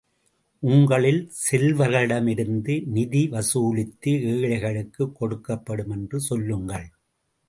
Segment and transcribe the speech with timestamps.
[0.59, 6.89] உங்களில் செல்வர்களிடமிருந்து நிதி வசூலித்து, ஏழைகளுக்குக் கொடுக்கப்படும் என்று சொல்லுங்கள்.